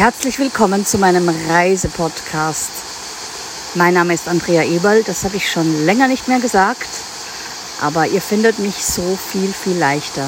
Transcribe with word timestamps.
Herzlich 0.00 0.38
willkommen 0.38 0.86
zu 0.86 0.96
meinem 0.96 1.28
Reisepodcast. 1.28 2.70
Mein 3.74 3.92
Name 3.92 4.14
ist 4.14 4.28
Andrea 4.28 4.62
Eberl, 4.62 5.02
das 5.02 5.24
habe 5.24 5.36
ich 5.36 5.50
schon 5.50 5.84
länger 5.84 6.08
nicht 6.08 6.26
mehr 6.26 6.40
gesagt, 6.40 6.88
aber 7.82 8.06
ihr 8.06 8.22
findet 8.22 8.58
mich 8.58 8.76
so 8.76 9.18
viel, 9.30 9.52
viel 9.52 9.76
leichter. 9.76 10.26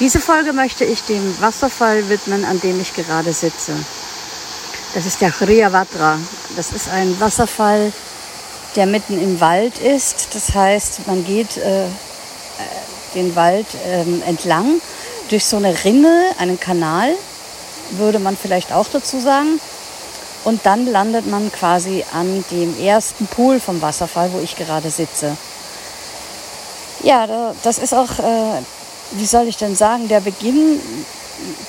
Diese 0.00 0.20
Folge 0.20 0.54
möchte 0.54 0.86
ich 0.86 1.02
dem 1.02 1.38
Wasserfall 1.38 2.08
widmen, 2.08 2.46
an 2.46 2.62
dem 2.62 2.80
ich 2.80 2.94
gerade 2.94 3.34
sitze. 3.34 3.74
Das 4.94 5.04
ist 5.04 5.20
der 5.20 5.32
Chriavatra. 5.32 6.18
Das 6.56 6.72
ist 6.72 6.88
ein 6.88 7.20
Wasserfall, 7.20 7.92
der 8.74 8.86
mitten 8.86 9.22
im 9.22 9.38
Wald 9.38 9.78
ist. 9.80 10.34
Das 10.34 10.54
heißt, 10.54 11.06
man 11.06 11.26
geht 11.26 11.58
äh, 11.58 11.84
den 13.14 13.36
Wald 13.36 13.66
äh, 13.86 14.26
entlang 14.26 14.80
durch 15.28 15.44
so 15.44 15.58
eine 15.58 15.74
Rinne, 15.84 16.30
einen 16.38 16.58
Kanal 16.58 17.14
würde 17.92 18.18
man 18.18 18.36
vielleicht 18.36 18.72
auch 18.72 18.86
dazu 18.92 19.20
sagen. 19.20 19.60
Und 20.44 20.64
dann 20.64 20.86
landet 20.86 21.26
man 21.26 21.52
quasi 21.52 22.04
an 22.12 22.44
dem 22.50 22.78
ersten 22.80 23.26
Pool 23.26 23.60
vom 23.60 23.82
Wasserfall, 23.82 24.32
wo 24.32 24.40
ich 24.40 24.56
gerade 24.56 24.90
sitze. 24.90 25.36
Ja, 27.02 27.52
das 27.62 27.78
ist 27.78 27.94
auch, 27.94 28.18
äh, 28.18 28.62
wie 29.12 29.26
soll 29.26 29.46
ich 29.48 29.56
denn 29.56 29.76
sagen, 29.76 30.08
der 30.08 30.20
Beginn 30.20 30.80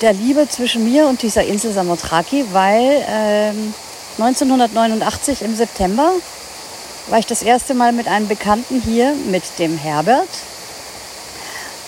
der 0.00 0.12
Liebe 0.12 0.48
zwischen 0.48 0.84
mir 0.84 1.06
und 1.06 1.22
dieser 1.22 1.44
Insel 1.44 1.72
Samothraki, 1.72 2.44
weil 2.52 3.04
äh, 3.08 3.52
1989 4.20 5.42
im 5.42 5.54
September 5.54 6.12
war 7.08 7.18
ich 7.18 7.26
das 7.26 7.42
erste 7.42 7.74
Mal 7.74 7.92
mit 7.92 8.08
einem 8.08 8.28
Bekannten 8.28 8.80
hier, 8.80 9.14
mit 9.30 9.42
dem 9.58 9.76
Herbert. 9.78 10.28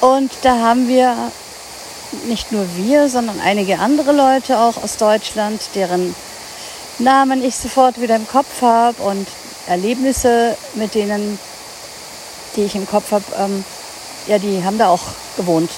Und 0.00 0.32
da 0.42 0.58
haben 0.58 0.88
wir 0.88 1.14
nicht 2.26 2.52
nur 2.52 2.66
wir, 2.76 3.08
sondern 3.08 3.40
einige 3.40 3.78
andere 3.78 4.12
Leute 4.12 4.58
auch 4.58 4.82
aus 4.82 4.96
Deutschland, 4.96 5.60
deren 5.74 6.14
Namen 6.98 7.44
ich 7.44 7.56
sofort 7.56 8.00
wieder 8.00 8.16
im 8.16 8.28
Kopf 8.28 8.62
habe 8.62 9.02
und 9.02 9.26
Erlebnisse, 9.66 10.56
mit 10.74 10.94
denen, 10.94 11.38
die 12.56 12.62
ich 12.62 12.74
im 12.74 12.86
Kopf 12.86 13.12
habe, 13.12 13.24
ähm, 13.38 13.64
ja, 14.26 14.38
die 14.38 14.62
haben 14.64 14.78
da 14.78 14.88
auch 14.88 15.02
gewohnt. 15.36 15.70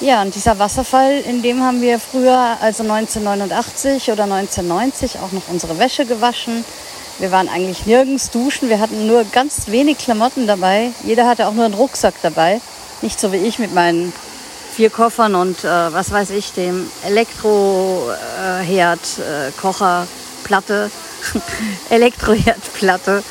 Ja, 0.00 0.20
und 0.20 0.34
dieser 0.34 0.58
Wasserfall, 0.58 1.20
in 1.20 1.40
dem 1.40 1.62
haben 1.62 1.80
wir 1.80 1.98
früher, 1.98 2.58
also 2.60 2.82
1989 2.82 4.10
oder 4.12 4.24
1990, 4.24 5.20
auch 5.20 5.32
noch 5.32 5.48
unsere 5.48 5.78
Wäsche 5.78 6.04
gewaschen. 6.04 6.64
Wir 7.18 7.32
waren 7.32 7.48
eigentlich 7.48 7.86
nirgends 7.86 8.28
duschen, 8.28 8.68
wir 8.68 8.78
hatten 8.78 9.06
nur 9.06 9.24
ganz 9.24 9.68
wenig 9.68 9.96
Klamotten 9.96 10.46
dabei. 10.46 10.90
Jeder 11.04 11.26
hatte 11.26 11.48
auch 11.48 11.54
nur 11.54 11.64
einen 11.64 11.72
Rucksack 11.72 12.14
dabei. 12.20 12.60
Nicht 13.00 13.18
so 13.18 13.32
wie 13.32 13.38
ich 13.38 13.58
mit 13.58 13.72
meinen 13.72 14.12
vier 14.76 14.90
Koffern 14.90 15.34
und 15.34 15.64
äh, 15.64 15.68
was 15.68 16.12
weiß 16.12 16.28
ich, 16.30 16.52
dem 16.52 16.86
Elektroherd, 17.02 19.00
äh, 19.00 19.50
Kocher, 19.58 20.06
Platte, 20.44 20.90
Elektroherdplatte 21.88 23.22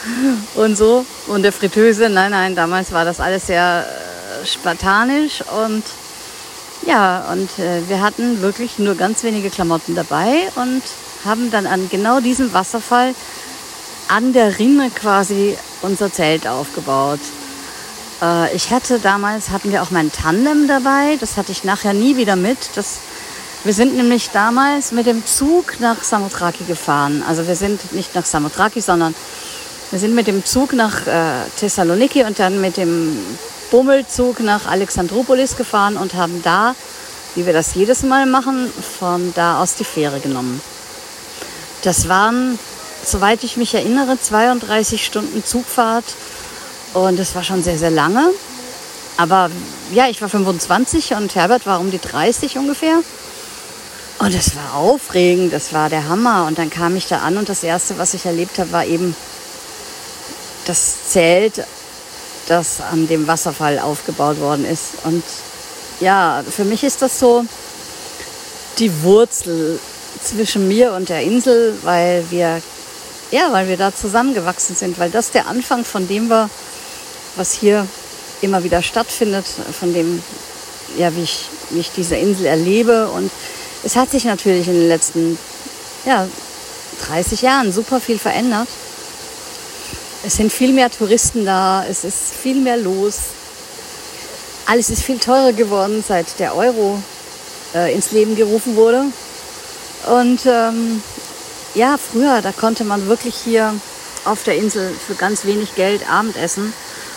und 0.56 0.76
so 0.76 1.06
und 1.28 1.44
der 1.44 1.52
Fritteuse. 1.52 2.10
Nein, 2.10 2.32
nein, 2.32 2.56
damals 2.56 2.92
war 2.92 3.06
das 3.06 3.20
alles 3.20 3.46
sehr 3.46 3.86
äh, 3.86 4.46
spartanisch 4.48 5.44
und 5.64 5.84
ja, 6.88 7.28
und 7.32 7.60
äh, 7.60 7.88
wir 7.90 8.02
hatten 8.02 8.42
wirklich 8.42 8.80
nur 8.80 8.96
ganz 8.96 9.22
wenige 9.24 9.52
Klamotten 9.52 9.94
dabei 9.94 10.50
und 10.56 10.82
haben 11.26 11.52
dann 11.52 11.68
an 11.68 11.90
genau 11.92 12.22
diesem 12.22 12.54
Wasserfall 12.54 13.14
an 14.08 14.34
der 14.34 14.58
Rinne 14.58 14.90
quasi 14.90 15.56
unser 15.84 16.12
Zelt 16.12 16.48
aufgebaut. 16.48 17.20
Äh, 18.22 18.56
ich 18.56 18.72
hatte 18.72 19.00
damals, 19.00 19.50
hatten 19.50 19.72
wir 19.72 19.82
auch 19.84 19.92
mein 19.92 20.12
Tandem 20.12 20.68
dabei. 20.68 21.18
Das 21.20 21.38
hatte 21.38 21.52
ich 21.52 21.64
nachher 21.64 21.94
nie 21.94 22.18
wieder 22.18 22.36
mit. 22.36 22.58
Das, 22.76 23.00
wir 23.64 23.74
sind 23.74 23.96
nämlich 23.96 24.30
damals 24.32 24.92
mit 24.92 25.06
dem 25.06 25.26
Zug 25.26 25.80
nach 25.80 26.04
Samothraki 26.04 26.64
gefahren. 26.66 27.24
Also 27.28 27.48
wir 27.48 27.56
sind 27.56 27.94
nicht 27.94 28.16
nach 28.16 28.26
Samothraki, 28.26 28.82
sondern 28.82 29.16
wir 29.92 30.00
sind 30.00 30.16
mit 30.16 30.28
dem 30.28 30.44
Zug 30.46 30.74
nach 30.74 31.08
äh, 31.08 31.46
Thessaloniki 31.60 32.24
und 32.24 32.40
dann 32.40 32.60
mit 32.62 32.78
dem 32.78 33.18
Bummelzug 33.72 34.40
nach 34.40 34.66
Alexandropolis 34.68 35.58
gefahren 35.58 35.98
und 35.98 36.14
haben 36.14 36.42
da, 36.44 36.76
wie 37.36 37.46
wir 37.46 37.54
das 37.54 37.76
jedes 37.76 38.04
Mal 38.04 38.26
machen, 38.26 38.72
von 39.00 39.34
da 39.36 39.62
aus 39.62 39.76
die 39.76 39.84
Fähre 39.84 40.20
genommen. 40.20 40.62
Das 41.84 42.08
waren, 42.08 42.58
soweit 43.06 43.44
ich 43.44 43.58
mich 43.58 43.74
erinnere, 43.76 44.18
32 44.20 45.06
Stunden 45.06 45.44
Zugfahrt 45.44 46.06
und 46.96 47.20
das 47.20 47.36
war 47.36 47.44
schon 47.44 47.62
sehr, 47.62 47.78
sehr 47.78 47.92
lange. 47.92 48.32
Aber 49.18 49.50
ja, 49.94 50.08
ich 50.08 50.22
war 50.22 50.30
25 50.30 51.14
und 51.14 51.36
Herbert 51.36 51.66
war 51.66 51.80
um 51.80 51.92
die 51.92 52.00
30 52.00 52.58
ungefähr. 52.58 53.00
Und 54.20 54.34
es 54.34 54.56
war 54.56 54.76
aufregend, 54.76 55.52
das 55.52 55.74
war 55.74 55.90
der 55.90 56.08
Hammer. 56.08 56.46
Und 56.48 56.58
dann 56.58 56.70
kam 56.70 56.96
ich 56.96 57.08
da 57.08 57.20
an 57.20 57.38
und 57.38 57.50
das 57.50 57.64
Erste, 57.64 57.98
was 57.98 58.14
ich 58.14 58.26
erlebt 58.26 58.60
habe, 58.60 58.72
war 58.72 58.86
eben 58.86 59.14
das 60.66 61.10
Zelt, 61.10 61.66
das 62.48 62.80
an 62.80 63.08
dem 63.08 63.28
Wasserfall 63.28 63.80
aufgebaut 63.80 64.40
worden 64.40 64.66
ist. 64.66 65.04
Und 65.04 65.24
ja, 66.00 66.44
für 66.50 66.64
mich 66.64 66.84
ist 66.86 67.02
das 67.02 67.20
so 67.20 67.46
die 68.80 69.04
Wurzel 69.04 69.80
zwischen 70.24 70.70
mir 70.70 70.94
und 70.94 71.10
der 71.10 71.24
Insel, 71.24 71.78
weil 71.84 72.24
wir, 72.30 72.62
ja, 73.32 73.52
weil 73.52 73.68
wir 73.68 73.76
da 73.76 73.94
zusammengewachsen 73.94 74.78
sind, 74.78 74.98
weil 74.98 75.12
das 75.12 75.32
der 75.32 75.48
Anfang 75.48 75.84
von 75.84 76.08
dem 76.08 76.30
war, 76.30 76.50
was 77.36 77.54
hier 77.54 77.88
immer 78.42 78.64
wieder 78.64 78.82
stattfindet, 78.82 79.46
von 79.78 79.94
dem, 79.94 80.22
ja, 80.98 81.16
wie 81.16 81.24
ich, 81.24 81.50
wie 81.72 81.80
ich 81.80 81.92
diese 81.96 82.16
Insel 82.16 82.46
erlebe. 82.46 83.08
Und 83.10 83.32
es 83.84 83.96
hat 83.96 84.12
sich 84.12 84.26
natürlich 84.26 84.68
in 84.68 84.74
den 84.74 84.88
letzten 84.88 85.38
ja, 86.06 86.28
30 87.08 87.42
Jahren 87.42 87.72
super 87.72 88.00
viel 88.00 88.20
verändert. 88.20 88.68
Es 90.26 90.36
sind 90.36 90.52
viel 90.52 90.74
mehr 90.74 90.90
Touristen 90.90 91.46
da, 91.46 91.86
es 91.88 92.04
ist 92.04 92.34
viel 92.42 92.56
mehr 92.56 92.78
los. 92.78 93.18
Alles 94.66 94.90
ist 94.90 95.04
viel 95.04 95.20
teurer 95.20 95.54
geworden, 95.54 96.04
seit 96.06 96.40
der 96.40 96.56
Euro 96.56 97.00
äh, 97.76 97.94
ins 97.94 98.12
Leben 98.12 98.36
gerufen 98.36 98.76
wurde. 98.76 99.06
Und 100.08 100.46
ähm, 100.48 101.04
ja, 101.76 101.98
früher, 101.98 102.42
da 102.42 102.52
konnte 102.52 102.84
man 102.84 103.08
wirklich 103.08 103.36
hier 103.36 103.74
auf 104.24 104.44
der 104.44 104.56
Insel 104.56 104.92
für 105.06 105.14
ganz 105.14 105.46
wenig 105.46 105.76
Geld 105.76 106.10
Abendessen 106.10 106.74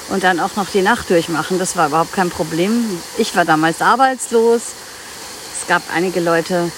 und 0.08 0.24
dann 0.24 0.40
auch 0.40 0.56
noch 0.56 0.68
die 0.70 0.82
Nacht 0.82 1.10
durchmachen. 1.10 1.58
Das 1.58 1.76
war 1.76 1.88
überhaupt 1.88 2.12
kein 2.12 2.30
Problem. 2.30 3.00
Ich 3.18 3.36
war 3.36 3.44
damals 3.44 3.80
arbeitslos. 3.80 4.62
Es 5.60 5.66
gab 5.66 5.82
einige 5.94 6.20
Leute, 6.20 6.70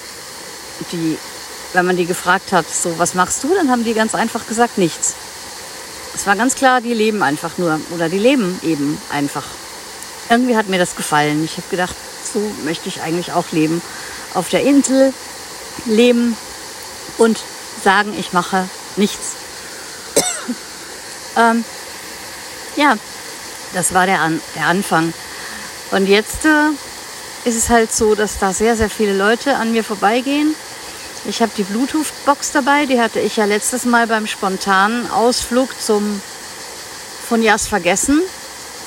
die, 0.92 1.16
wenn 1.72 1.86
man 1.86 1.96
die 1.96 2.06
gefragt 2.06 2.52
hat, 2.52 2.66
so 2.68 2.98
was 2.98 3.14
machst 3.14 3.44
du, 3.44 3.54
dann 3.54 3.70
haben 3.70 3.84
die 3.84 3.94
ganz 3.94 4.14
einfach 4.14 4.46
gesagt, 4.46 4.78
nichts. 4.78 5.14
Es 6.14 6.26
war 6.26 6.34
ganz 6.34 6.56
klar, 6.56 6.80
die 6.80 6.94
leben 6.94 7.22
einfach 7.22 7.56
nur 7.56 7.80
oder 7.94 8.08
die 8.08 8.18
leben 8.18 8.58
eben 8.62 9.00
einfach. 9.12 9.44
Irgendwie 10.28 10.56
hat 10.56 10.68
mir 10.68 10.78
das 10.78 10.96
gefallen. 10.96 11.44
Ich 11.44 11.56
habe 11.56 11.68
gedacht, 11.70 11.94
so 12.32 12.40
möchte 12.64 12.88
ich 12.88 13.02
eigentlich 13.02 13.32
auch 13.32 13.52
leben. 13.52 13.80
Auf 14.34 14.48
der 14.48 14.62
Insel 14.62 15.12
leben 15.86 16.36
und 17.18 17.38
sagen, 17.82 18.14
ich 18.18 18.32
mache 18.32 18.68
nichts. 18.96 19.34
ähm, 21.36 21.64
ja, 22.76 22.96
das 23.72 23.94
war 23.94 24.06
der, 24.06 24.20
An 24.20 24.40
der 24.56 24.66
Anfang. 24.66 25.12
Und 25.90 26.06
jetzt 26.06 26.44
äh, 26.44 27.48
ist 27.48 27.56
es 27.56 27.70
halt 27.70 27.92
so, 27.92 28.14
dass 28.14 28.38
da 28.38 28.52
sehr, 28.52 28.76
sehr 28.76 28.90
viele 28.90 29.16
Leute 29.16 29.56
an 29.56 29.72
mir 29.72 29.84
vorbeigehen. 29.84 30.54
Ich 31.26 31.42
habe 31.42 31.52
die 31.56 31.64
Bluetooth-Box 31.64 32.52
dabei, 32.52 32.86
die 32.86 33.00
hatte 33.00 33.20
ich 33.20 33.36
ja 33.36 33.44
letztes 33.44 33.84
Mal 33.84 34.06
beim 34.06 34.26
spontanen 34.26 35.10
Ausflug 35.10 35.68
zum 35.80 36.20
von 37.28 37.42
Jas 37.42 37.68
vergessen, 37.68 38.20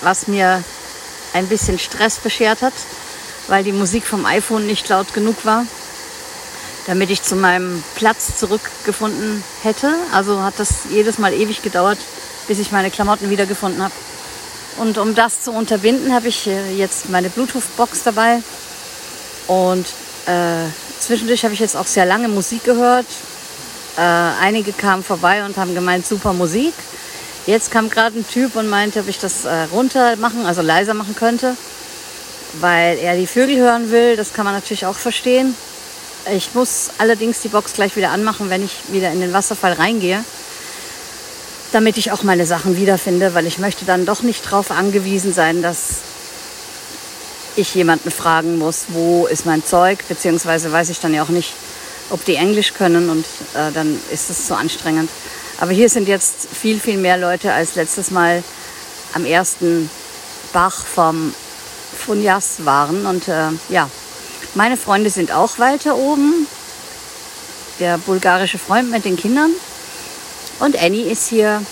was 0.01 0.27
mir 0.27 0.63
ein 1.33 1.47
bisschen 1.47 1.79
Stress 1.79 2.17
beschert 2.17 2.61
hat, 2.61 2.73
weil 3.47 3.63
die 3.63 3.71
Musik 3.71 4.05
vom 4.05 4.25
iPhone 4.25 4.67
nicht 4.67 4.89
laut 4.89 5.13
genug 5.13 5.45
war, 5.45 5.65
damit 6.87 7.09
ich 7.09 7.23
zu 7.23 7.35
meinem 7.35 7.81
Platz 7.95 8.37
zurückgefunden 8.37 9.43
hätte. 9.61 9.95
Also 10.11 10.41
hat 10.41 10.55
das 10.57 10.69
jedes 10.89 11.19
Mal 11.19 11.33
ewig 11.33 11.61
gedauert, 11.61 11.99
bis 12.47 12.59
ich 12.59 12.71
meine 12.71 12.91
Klamotten 12.91 13.29
wiedergefunden 13.29 13.81
habe. 13.81 13.93
Und 14.77 14.97
um 14.97 15.15
das 15.15 15.41
zu 15.41 15.51
unterbinden, 15.51 16.13
habe 16.13 16.27
ich 16.27 16.47
äh, 16.47 16.73
jetzt 16.75 17.09
meine 17.09 17.29
Bluetooth-Box 17.29 18.03
dabei. 18.03 18.41
Und 19.47 19.85
äh, 20.25 20.65
zwischendurch 20.99 21.43
habe 21.43 21.53
ich 21.53 21.59
jetzt 21.59 21.75
auch 21.75 21.85
sehr 21.85 22.05
lange 22.05 22.27
Musik 22.27 22.63
gehört. 22.63 23.05
Äh, 23.97 24.01
einige 24.01 24.73
kamen 24.73 25.03
vorbei 25.03 25.45
und 25.45 25.57
haben 25.57 25.75
gemeint, 25.75 26.05
super 26.07 26.33
Musik. 26.33 26.73
Jetzt 27.45 27.71
kam 27.71 27.89
gerade 27.89 28.17
ein 28.17 28.27
Typ 28.27 28.55
und 28.55 28.69
meinte, 28.69 29.01
ob 29.01 29.07
ich 29.07 29.19
das 29.19 29.45
äh, 29.45 29.63
runter 29.71 30.15
machen, 30.15 30.45
also 30.45 30.61
leiser 30.61 30.93
machen 30.93 31.15
könnte, 31.15 31.57
weil 32.61 32.97
er 32.97 33.15
die 33.15 33.27
Vögel 33.27 33.57
hören 33.57 33.91
will. 33.91 34.15
Das 34.15 34.33
kann 34.33 34.45
man 34.45 34.53
natürlich 34.53 34.85
auch 34.85 34.95
verstehen. 34.95 35.55
Ich 36.33 36.55
muss 36.55 36.89
allerdings 36.97 37.41
die 37.41 37.49
Box 37.49 37.73
gleich 37.73 37.95
wieder 37.97 38.11
anmachen, 38.11 38.49
wenn 38.49 38.63
ich 38.63 38.71
wieder 38.87 39.11
in 39.11 39.19
den 39.19 39.33
Wasserfall 39.33 39.73
reingehe 39.73 40.23
damit 41.73 41.97
ich 41.97 42.11
auch 42.11 42.23
meine 42.23 42.45
Sachen 42.45 42.77
wiederfinde, 42.77 43.33
weil 43.33 43.47
ich 43.47 43.57
möchte 43.57 43.83
dann 43.83 44.05
doch 44.05 44.21
nicht 44.21 44.45
darauf 44.45 44.69
angewiesen 44.71 45.33
sein, 45.33 45.61
dass 45.61 46.01
ich 47.55 47.73
jemanden 47.75 48.11
fragen 48.11 48.57
muss, 48.57 48.85
wo 48.89 49.25
ist 49.25 49.45
mein 49.45 49.65
Zeug, 49.65 49.99
beziehungsweise 50.07 50.71
weiß 50.71 50.89
ich 50.89 50.99
dann 50.99 51.13
ja 51.13 51.23
auch 51.23 51.29
nicht, 51.29 51.53
ob 52.09 52.23
die 52.25 52.35
Englisch 52.35 52.73
können 52.73 53.09
und 53.09 53.25
äh, 53.55 53.71
dann 53.73 53.99
ist 54.11 54.29
es 54.29 54.45
zu 54.45 54.55
anstrengend. 54.55 55.09
Aber 55.59 55.71
hier 55.71 55.89
sind 55.89 56.07
jetzt 56.07 56.47
viel, 56.51 56.79
viel 56.79 56.97
mehr 56.97 57.17
Leute 57.17 57.53
als 57.53 57.75
letztes 57.75 58.11
Mal 58.11 58.43
am 59.13 59.25
ersten 59.25 59.89
Bach 60.51 60.85
vom 60.85 61.33
Funjas 61.97 62.65
waren. 62.65 63.05
Und 63.05 63.27
äh, 63.27 63.49
ja, 63.69 63.89
meine 64.55 64.77
Freunde 64.77 65.09
sind 65.09 65.31
auch 65.31 65.59
weiter 65.59 65.95
oben. 65.95 66.47
Der 67.79 67.97
bulgarische 67.97 68.57
Freund 68.57 68.91
mit 68.91 69.05
den 69.05 69.15
Kindern. 69.15 69.51
Und 70.59 70.81
Annie 70.81 71.09
ist 71.09 71.27
hier 71.29 71.63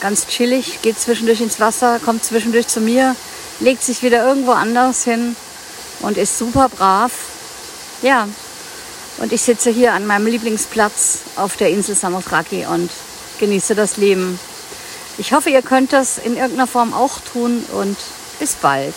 ganz 0.00 0.26
chillig, 0.26 0.80
geht 0.82 0.98
zwischendurch 0.98 1.40
ins 1.40 1.60
Wasser, 1.60 1.98
kommt 2.04 2.24
zwischendurch 2.24 2.68
zu 2.68 2.80
mir, 2.80 3.16
legt 3.60 3.82
sich 3.82 4.02
wieder 4.02 4.26
irgendwo 4.26 4.52
anders 4.52 5.04
hin 5.04 5.36
und 6.00 6.18
ist 6.18 6.38
super 6.38 6.68
brav. 6.68 7.12
Ja, 8.02 8.28
und 9.18 9.32
ich 9.32 9.42
sitze 9.42 9.70
hier 9.70 9.92
an 9.92 10.06
meinem 10.06 10.26
Lieblingsplatz 10.26 11.20
auf 11.36 11.56
der 11.56 11.70
Insel 11.70 11.94
Samothraki 11.94 12.66
und 12.66 12.90
genieße 13.38 13.74
das 13.74 13.96
Leben. 13.96 14.38
Ich 15.18 15.32
hoffe, 15.32 15.50
ihr 15.50 15.62
könnt 15.62 15.92
das 15.92 16.18
in 16.18 16.36
irgendeiner 16.36 16.66
Form 16.66 16.92
auch 16.92 17.20
tun 17.20 17.64
und 17.72 17.96
bis 18.40 18.54
bald. 18.54 18.94